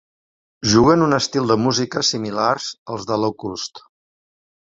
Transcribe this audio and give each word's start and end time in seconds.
Juguen 0.69 1.03
un 1.07 1.17
estil 1.17 1.51
de 1.51 1.57
música 1.65 2.03
similar 2.09 2.49
als 2.95 3.05
The 3.11 3.19
Locust. 3.27 3.85